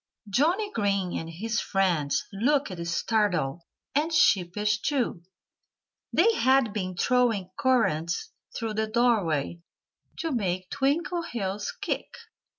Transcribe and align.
Johnnie 0.27 0.71
Green 0.71 1.15
and 1.15 1.29
his 1.29 1.59
friends 1.61 2.25
looked 2.33 2.75
startled 2.87 3.61
and 3.93 4.11
sheepish, 4.11 4.81
too. 4.81 5.21
They 6.11 6.33
had 6.33 6.73
been 6.73 6.95
throwing 6.97 7.51
currants 7.59 8.31
through 8.57 8.73
the 8.73 8.87
doorway, 8.87 9.59
to 10.17 10.31
make 10.31 10.71
Twinkleheels 10.71 11.73
kick. 11.81 12.15